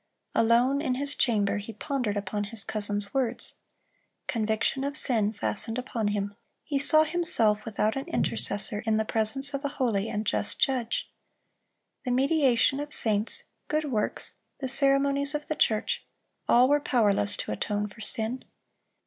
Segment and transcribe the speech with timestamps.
[0.33, 3.53] Alone in his chamber he pondered upon his cousin's words.
[4.25, 9.53] Conviction of sin fastened upon him; he saw himself, without an intercessor, in the presence
[9.53, 11.11] of a holy and just Judge.
[12.03, 16.03] The mediation of saints, good works, the ceremonies of the church,
[16.49, 18.43] all were powerless to atone for sin.